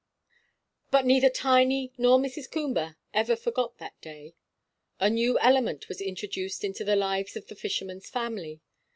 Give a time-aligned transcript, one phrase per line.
[0.89, 2.49] But neither Tiny nor Mrs.
[2.49, 4.33] Coomber ever forgot that day.
[4.99, 8.61] A new element was introduced into the lives of the fisherman's family.